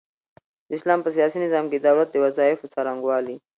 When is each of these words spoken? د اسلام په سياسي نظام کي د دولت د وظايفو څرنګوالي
د 0.67 0.69
اسلام 0.77 0.99
په 1.03 1.09
سياسي 1.15 1.37
نظام 1.45 1.65
کي 1.71 1.77
د 1.79 1.83
دولت 1.87 2.09
د 2.11 2.15
وظايفو 2.25 2.71
څرنګوالي 2.73 3.35